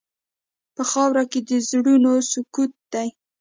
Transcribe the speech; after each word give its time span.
په 0.75 0.83
خاوره 0.91 1.23
کې 1.31 1.39
د 1.49 1.51
زړونو 1.69 2.11
سکوت 2.31 2.71
دی. 2.93 3.07